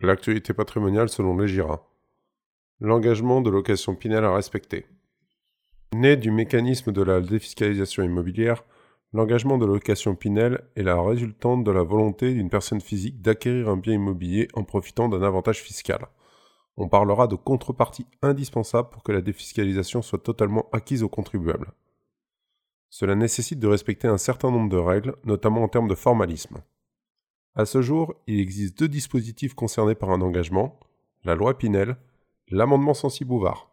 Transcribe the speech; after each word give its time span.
L'actualité 0.00 0.54
patrimoniale 0.54 1.08
selon 1.08 1.36
les 1.36 1.48
GIRA. 1.48 1.84
L'engagement 2.78 3.40
de 3.40 3.50
location 3.50 3.96
Pinel 3.96 4.24
à 4.24 4.32
respecter. 4.32 4.86
Né 5.92 6.16
du 6.16 6.30
mécanisme 6.30 6.92
de 6.92 7.02
la 7.02 7.20
défiscalisation 7.20 8.04
immobilière, 8.04 8.62
l'engagement 9.12 9.58
de 9.58 9.66
location 9.66 10.14
Pinel 10.14 10.62
est 10.76 10.84
la 10.84 11.02
résultante 11.02 11.64
de 11.64 11.72
la 11.72 11.82
volonté 11.82 12.32
d'une 12.32 12.48
personne 12.48 12.80
physique 12.80 13.20
d'acquérir 13.22 13.68
un 13.70 13.76
bien 13.76 13.94
immobilier 13.94 14.46
en 14.54 14.62
profitant 14.62 15.08
d'un 15.08 15.24
avantage 15.24 15.62
fiscal. 15.62 16.06
On 16.76 16.88
parlera 16.88 17.26
de 17.26 17.34
contrepartie 17.34 18.06
indispensable 18.22 18.90
pour 18.90 19.02
que 19.02 19.10
la 19.10 19.20
défiscalisation 19.20 20.00
soit 20.00 20.22
totalement 20.22 20.68
acquise 20.70 21.02
aux 21.02 21.08
contribuables. 21.08 21.72
Cela 22.88 23.16
nécessite 23.16 23.58
de 23.58 23.66
respecter 23.66 24.06
un 24.06 24.16
certain 24.16 24.52
nombre 24.52 24.70
de 24.70 24.76
règles, 24.76 25.16
notamment 25.24 25.64
en 25.64 25.68
termes 25.68 25.88
de 25.88 25.96
formalisme. 25.96 26.62
À 27.54 27.66
ce 27.66 27.82
jour, 27.82 28.14
il 28.26 28.40
existe 28.40 28.78
deux 28.78 28.88
dispositifs 28.88 29.54
concernés 29.54 29.94
par 29.94 30.10
un 30.10 30.20
engagement, 30.20 30.78
la 31.24 31.34
loi 31.34 31.58
Pinel, 31.58 31.96
l'amendement 32.48 32.94
Sensi-Bouvard. 32.94 33.70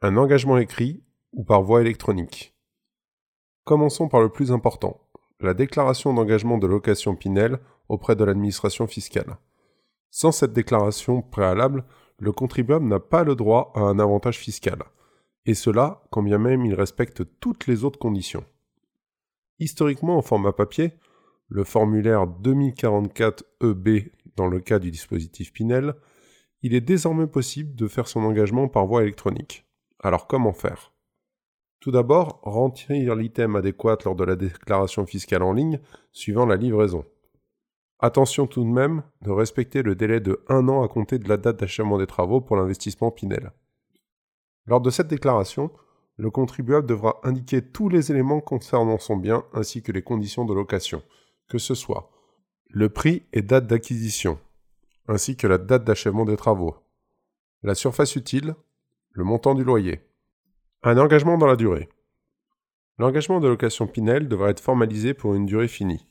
Un 0.00 0.16
engagement 0.16 0.58
écrit 0.58 1.02
ou 1.32 1.44
par 1.44 1.62
voie 1.62 1.80
électronique. 1.80 2.54
Commençons 3.64 4.08
par 4.08 4.20
le 4.20 4.28
plus 4.28 4.50
important, 4.50 5.00
la 5.40 5.54
déclaration 5.54 6.14
d'engagement 6.14 6.58
de 6.58 6.66
location 6.66 7.14
Pinel 7.14 7.58
auprès 7.88 8.16
de 8.16 8.24
l'administration 8.24 8.86
fiscale. 8.86 9.36
Sans 10.10 10.32
cette 10.32 10.52
déclaration 10.52 11.22
préalable, 11.22 11.84
le 12.18 12.32
contribuable 12.32 12.86
n'a 12.86 13.00
pas 13.00 13.24
le 13.24 13.34
droit 13.34 13.72
à 13.74 13.80
un 13.80 13.98
avantage 13.98 14.38
fiscal, 14.38 14.82
et 15.46 15.54
cela 15.54 16.02
quand 16.10 16.22
bien 16.22 16.38
même 16.38 16.64
il 16.64 16.74
respecte 16.74 17.22
toutes 17.40 17.66
les 17.66 17.84
autres 17.84 17.98
conditions. 17.98 18.44
Historiquement 19.58 20.16
en 20.16 20.22
format 20.22 20.52
papier, 20.52 20.92
le 21.52 21.64
formulaire 21.64 22.26
2044-EB 22.26 23.88
e 23.88 24.10
dans 24.36 24.48
le 24.48 24.58
cas 24.58 24.78
du 24.78 24.90
dispositif 24.90 25.52
Pinel, 25.52 25.94
il 26.62 26.74
est 26.74 26.80
désormais 26.80 27.26
possible 27.26 27.74
de 27.74 27.88
faire 27.88 28.08
son 28.08 28.20
engagement 28.20 28.68
par 28.68 28.86
voie 28.86 29.02
électronique. 29.02 29.66
Alors 30.00 30.26
comment 30.26 30.54
faire? 30.54 30.92
Tout 31.80 31.90
d'abord, 31.90 32.40
remplir 32.42 33.14
l'item 33.14 33.56
adéquat 33.56 33.98
lors 34.04 34.14
de 34.14 34.24
la 34.24 34.36
déclaration 34.36 35.04
fiscale 35.04 35.42
en 35.42 35.52
ligne 35.52 35.80
suivant 36.12 36.46
la 36.46 36.56
livraison. 36.56 37.04
Attention 37.98 38.46
tout 38.46 38.64
de 38.64 38.70
même 38.70 39.02
de 39.20 39.30
respecter 39.30 39.82
le 39.82 39.94
délai 39.94 40.20
de 40.20 40.42
1 40.48 40.68
an 40.68 40.82
à 40.82 40.88
compter 40.88 41.18
de 41.18 41.28
la 41.28 41.36
date 41.36 41.60
d'achèvement 41.60 41.98
des 41.98 42.06
travaux 42.06 42.40
pour 42.40 42.56
l'investissement 42.56 43.10
Pinel. 43.10 43.52
Lors 44.66 44.80
de 44.80 44.90
cette 44.90 45.08
déclaration, 45.08 45.70
le 46.16 46.30
contribuable 46.30 46.86
devra 46.86 47.20
indiquer 47.24 47.60
tous 47.60 47.90
les 47.90 48.10
éléments 48.10 48.40
concernant 48.40 48.98
son 48.98 49.16
bien 49.16 49.44
ainsi 49.52 49.82
que 49.82 49.92
les 49.92 50.02
conditions 50.02 50.44
de 50.46 50.54
location, 50.54 51.02
que 51.52 51.58
ce 51.58 51.74
soit 51.74 52.10
le 52.70 52.88
prix 52.88 53.24
et 53.34 53.42
date 53.42 53.66
d'acquisition, 53.66 54.38
ainsi 55.06 55.36
que 55.36 55.46
la 55.46 55.58
date 55.58 55.84
d'achèvement 55.84 56.24
des 56.24 56.38
travaux, 56.38 56.76
la 57.62 57.74
surface 57.74 58.16
utile, 58.16 58.54
le 59.10 59.22
montant 59.22 59.54
du 59.54 59.62
loyer. 59.62 60.00
Un 60.82 60.96
engagement 60.96 61.36
dans 61.36 61.46
la 61.46 61.56
durée. 61.56 61.90
L'engagement 62.96 63.38
de 63.38 63.48
location 63.48 63.86
Pinel 63.86 64.28
devra 64.28 64.48
être 64.48 64.60
formalisé 64.60 65.12
pour 65.12 65.34
une 65.34 65.44
durée 65.44 65.68
finie. 65.68 66.06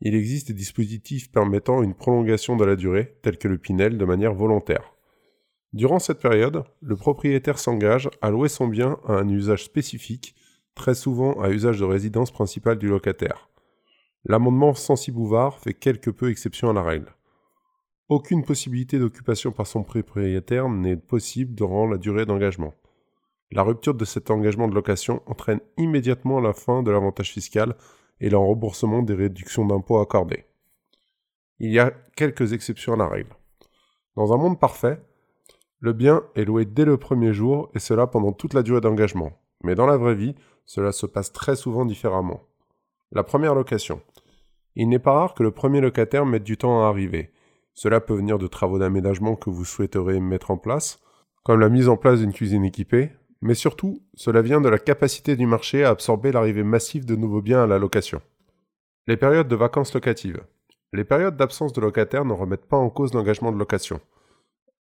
Il 0.00 0.16
existe 0.16 0.48
des 0.48 0.54
dispositifs 0.54 1.30
permettant 1.30 1.84
une 1.84 1.94
prolongation 1.94 2.56
de 2.56 2.64
la 2.64 2.74
durée, 2.74 3.16
tels 3.22 3.38
que 3.38 3.46
le 3.46 3.58
Pinel, 3.58 3.96
de 3.96 4.04
manière 4.04 4.34
volontaire. 4.34 4.92
Durant 5.72 6.00
cette 6.00 6.18
période, 6.18 6.64
le 6.80 6.96
propriétaire 6.96 7.60
s'engage 7.60 8.10
à 8.22 8.30
louer 8.30 8.48
son 8.48 8.66
bien 8.66 8.98
à 9.06 9.12
un 9.12 9.28
usage 9.28 9.62
spécifique, 9.62 10.34
très 10.74 10.96
souvent 10.96 11.40
à 11.40 11.50
usage 11.50 11.78
de 11.78 11.84
résidence 11.84 12.32
principale 12.32 12.78
du 12.78 12.88
locataire. 12.88 13.49
L'amendement 14.24 14.74
Sensi-Bouvard 14.74 15.58
fait 15.58 15.72
quelque 15.72 16.10
peu 16.10 16.30
exception 16.30 16.68
à 16.68 16.72
la 16.74 16.82
règle. 16.82 17.14
Aucune 18.10 18.44
possibilité 18.44 18.98
d'occupation 18.98 19.50
par 19.50 19.66
son 19.66 19.82
propriétaire 19.82 20.68
n'est 20.68 20.96
possible 20.96 21.54
durant 21.54 21.86
la 21.86 21.96
durée 21.96 22.26
d'engagement. 22.26 22.74
La 23.50 23.62
rupture 23.62 23.94
de 23.94 24.04
cet 24.04 24.30
engagement 24.30 24.68
de 24.68 24.74
location 24.74 25.22
entraîne 25.26 25.60
immédiatement 25.78 26.38
la 26.40 26.52
fin 26.52 26.82
de 26.82 26.90
l'avantage 26.90 27.30
fiscal 27.30 27.76
et 28.20 28.28
le 28.28 28.36
remboursement 28.36 29.02
des 29.02 29.14
réductions 29.14 29.64
d'impôts 29.64 30.00
accordées. 30.00 30.44
Il 31.58 31.70
y 31.70 31.78
a 31.78 31.90
quelques 32.14 32.52
exceptions 32.52 32.92
à 32.92 32.96
la 32.96 33.08
règle. 33.08 33.34
Dans 34.16 34.32
un 34.32 34.36
monde 34.36 34.60
parfait, 34.60 35.00
le 35.78 35.94
bien 35.94 36.24
est 36.34 36.44
loué 36.44 36.66
dès 36.66 36.84
le 36.84 36.98
premier 36.98 37.32
jour 37.32 37.70
et 37.74 37.78
cela 37.78 38.06
pendant 38.06 38.32
toute 38.32 38.52
la 38.52 38.62
durée 38.62 38.82
d'engagement. 38.82 39.32
Mais 39.64 39.74
dans 39.74 39.86
la 39.86 39.96
vraie 39.96 40.14
vie, 40.14 40.34
cela 40.66 40.92
se 40.92 41.06
passe 41.06 41.32
très 41.32 41.56
souvent 41.56 41.84
différemment. 41.86 42.42
La 43.12 43.24
première 43.24 43.54
location. 43.54 44.00
Il 44.76 44.88
n'est 44.88 44.98
pas 44.98 45.12
rare 45.12 45.34
que 45.34 45.42
le 45.42 45.50
premier 45.50 45.80
locataire 45.80 46.26
mette 46.26 46.44
du 46.44 46.56
temps 46.56 46.82
à 46.82 46.88
arriver. 46.88 47.32
Cela 47.74 48.00
peut 48.00 48.14
venir 48.14 48.38
de 48.38 48.46
travaux 48.46 48.78
d'aménagement 48.78 49.36
que 49.36 49.50
vous 49.50 49.64
souhaiteriez 49.64 50.20
mettre 50.20 50.50
en 50.50 50.58
place, 50.58 51.00
comme 51.44 51.60
la 51.60 51.68
mise 51.68 51.88
en 51.88 51.96
place 51.96 52.20
d'une 52.20 52.32
cuisine 52.32 52.64
équipée, 52.64 53.10
mais 53.42 53.54
surtout, 53.54 54.02
cela 54.14 54.42
vient 54.42 54.60
de 54.60 54.68
la 54.68 54.78
capacité 54.78 55.36
du 55.36 55.46
marché 55.46 55.84
à 55.84 55.90
absorber 55.90 56.32
l'arrivée 56.32 56.62
massive 56.62 57.06
de 57.06 57.16
nouveaux 57.16 57.40
biens 57.40 57.62
à 57.62 57.66
la 57.66 57.78
location. 57.78 58.20
Les 59.06 59.16
périodes 59.16 59.48
de 59.48 59.56
vacances 59.56 59.94
locatives. 59.94 60.42
Les 60.92 61.04
périodes 61.04 61.36
d'absence 61.36 61.72
de 61.72 61.80
locataire 61.80 62.24
ne 62.24 62.32
remettent 62.32 62.66
pas 62.66 62.76
en 62.76 62.90
cause 62.90 63.14
l'engagement 63.14 63.52
de 63.52 63.58
location. 63.58 64.00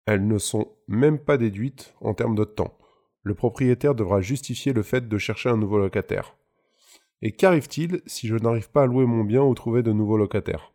Elles 0.07 0.27
ne 0.27 0.39
sont 0.39 0.73
même 0.89 1.19
pas 1.19 1.37
déduites 1.37 1.95
en 2.01 2.15
termes 2.15 2.37
de 2.37 2.45
temps. 2.45 2.79
Le 3.23 3.35
propriétaire 3.35 3.95
devra 3.95 4.21
justifier 4.21 4.73
le 4.73 4.83
fait 4.83 5.09
de 5.09 5.19
chercher 5.19 5.51
un 5.51 5.57
nouveau 5.57 5.79
locataire. 5.79 6.37
Et 7.23 7.33
qu'arrive-t-il 7.33 8.03
si 8.07 8.27
je 8.27 8.37
n'arrive 8.37 8.71
pas 8.71 8.83
à 8.83 8.87
louer 8.87 9.07
mon 9.07 9.25
bien 9.25 9.43
ou 9.43 9.55
trouver 9.55 9.83
de 9.83 9.93
nouveaux 9.93 10.19
locataires? 10.19 10.73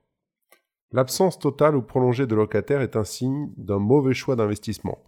L'absence 0.91 1.39
totale 1.39 1.75
ou 1.75 1.81
prolongée 1.81 2.27
de 2.27 2.35
locataires 2.35 2.81
est 2.81 2.95
un 2.95 3.03
signe 3.03 3.51
d'un 3.57 3.79
mauvais 3.79 4.13
choix 4.13 4.35
d'investissement. 4.35 4.99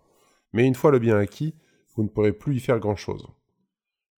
Mais 0.53 0.66
une 0.66 0.75
fois 0.75 0.91
le 0.91 0.99
bien 0.99 1.17
acquis, 1.17 1.55
vous 1.95 2.03
ne 2.03 2.07
pourrez 2.07 2.33
plus 2.33 2.55
y 2.55 2.59
faire 2.59 2.79
grand-chose. 2.79 3.27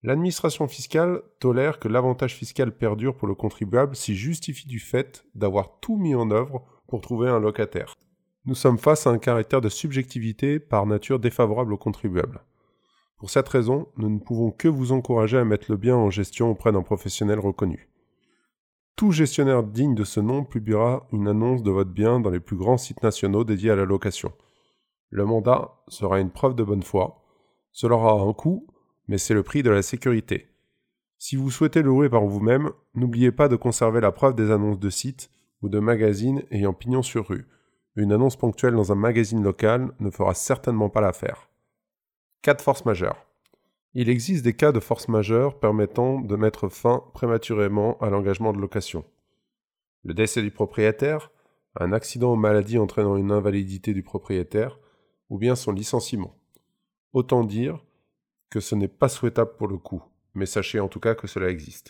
L'administration 0.03 0.67
fiscale 0.67 1.23
tolère 1.39 1.79
que 1.79 1.87
l'avantage 1.87 2.35
fiscal 2.35 2.71
perdure 2.71 3.15
pour 3.15 3.27
le 3.27 3.33
contribuable 3.33 3.95
s'il 3.95 4.15
justifie 4.15 4.67
du 4.67 4.79
fait 4.79 5.25
d'avoir 5.33 5.79
tout 5.79 5.97
mis 5.97 6.13
en 6.13 6.29
œuvre 6.29 6.63
pour 6.87 7.01
trouver 7.01 7.29
un 7.29 7.39
locataire. 7.39 7.95
Nous 8.45 8.53
sommes 8.53 8.77
face 8.77 9.07
à 9.07 9.09
un 9.09 9.17
caractère 9.17 9.61
de 9.61 9.69
subjectivité 9.69 10.59
par 10.59 10.85
nature 10.85 11.19
défavorable 11.19 11.73
au 11.73 11.77
contribuable. 11.77 12.41
Pour 13.25 13.31
cette 13.31 13.49
raison, 13.49 13.87
nous 13.97 14.11
ne 14.11 14.19
pouvons 14.19 14.51
que 14.51 14.67
vous 14.67 14.91
encourager 14.91 15.39
à 15.39 15.45
mettre 15.45 15.71
le 15.71 15.77
bien 15.77 15.95
en 15.95 16.11
gestion 16.11 16.51
auprès 16.51 16.71
d'un 16.71 16.83
professionnel 16.83 17.39
reconnu. 17.39 17.89
Tout 18.95 19.11
gestionnaire 19.11 19.63
digne 19.63 19.95
de 19.95 20.03
ce 20.03 20.19
nom 20.19 20.43
publiera 20.43 21.07
une 21.11 21.27
annonce 21.27 21.63
de 21.63 21.71
votre 21.71 21.89
bien 21.89 22.19
dans 22.19 22.29
les 22.29 22.39
plus 22.39 22.55
grands 22.55 22.77
sites 22.77 23.01
nationaux 23.01 23.43
dédiés 23.43 23.71
à 23.71 23.75
la 23.75 23.85
location. 23.85 24.31
Le 25.09 25.25
mandat 25.25 25.71
sera 25.87 26.19
une 26.19 26.29
preuve 26.29 26.53
de 26.53 26.63
bonne 26.63 26.83
foi. 26.83 27.25
Cela 27.71 27.95
aura 27.95 28.21
un 28.21 28.31
coût, 28.31 28.67
mais 29.07 29.17
c'est 29.17 29.33
le 29.33 29.41
prix 29.41 29.63
de 29.63 29.71
la 29.71 29.81
sécurité. 29.81 30.45
Si 31.17 31.35
vous 31.35 31.49
souhaitez 31.49 31.81
louer 31.81 32.09
par 32.09 32.27
vous-même, 32.27 32.69
n'oubliez 32.93 33.31
pas 33.31 33.47
de 33.47 33.55
conserver 33.55 34.01
la 34.01 34.11
preuve 34.11 34.35
des 34.35 34.51
annonces 34.51 34.79
de 34.79 34.91
sites 34.91 35.31
ou 35.63 35.69
de 35.69 35.79
magazines 35.79 36.43
ayant 36.51 36.73
pignon 36.73 37.01
sur 37.01 37.29
rue. 37.29 37.47
Une 37.95 38.11
annonce 38.11 38.35
ponctuelle 38.35 38.75
dans 38.75 38.91
un 38.91 38.95
magazine 38.95 39.41
local 39.41 39.93
ne 39.99 40.11
fera 40.11 40.35
certainement 40.35 40.89
pas 40.89 41.01
l'affaire. 41.01 41.49
Cas 42.45 42.53
de 42.53 42.61
force 42.61 42.85
majeure. 42.85 43.25
Il 43.95 44.07
existe 44.07 44.45
des 44.45 44.53
cas 44.53 44.71
de 44.71 44.79
force 44.79 45.07
majeure 45.07 45.59
permettant 45.59 46.21
de 46.21 46.35
mettre 46.35 46.69
fin 46.69 47.03
prématurément 47.15 47.97
à 48.01 48.11
l'engagement 48.11 48.53
de 48.53 48.59
location. 48.59 49.03
Le 50.03 50.13
décès 50.13 50.43
du 50.43 50.51
propriétaire, 50.51 51.31
un 51.79 51.91
accident 51.91 52.33
ou 52.33 52.35
maladie 52.35 52.77
entraînant 52.77 53.15
une 53.17 53.31
invalidité 53.31 53.95
du 53.95 54.03
propriétaire, 54.03 54.79
ou 55.31 55.39
bien 55.39 55.55
son 55.55 55.71
licenciement. 55.71 56.35
Autant 57.13 57.43
dire 57.43 57.83
que 58.51 58.59
ce 58.59 58.75
n'est 58.75 58.87
pas 58.87 59.09
souhaitable 59.09 59.55
pour 59.57 59.67
le 59.67 59.79
coup, 59.79 60.03
mais 60.35 60.45
sachez 60.45 60.79
en 60.79 60.87
tout 60.87 60.99
cas 60.99 61.15
que 61.15 61.25
cela 61.25 61.49
existe. 61.49 61.83